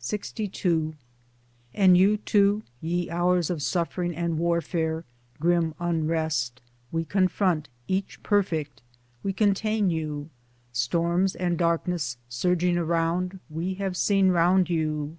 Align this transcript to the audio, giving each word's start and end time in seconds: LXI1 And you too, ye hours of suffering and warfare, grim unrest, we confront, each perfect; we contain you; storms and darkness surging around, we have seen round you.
LXI1 0.00 0.94
And 1.74 1.94
you 1.94 2.16
too, 2.16 2.62
ye 2.80 3.10
hours 3.10 3.50
of 3.50 3.62
suffering 3.62 4.16
and 4.16 4.38
warfare, 4.38 5.04
grim 5.38 5.74
unrest, 5.78 6.62
we 6.90 7.04
confront, 7.04 7.68
each 7.86 8.22
perfect; 8.22 8.80
we 9.22 9.34
contain 9.34 9.90
you; 9.90 10.30
storms 10.72 11.34
and 11.36 11.58
darkness 11.58 12.16
surging 12.30 12.78
around, 12.78 13.38
we 13.50 13.74
have 13.74 13.98
seen 13.98 14.30
round 14.30 14.70
you. 14.70 15.18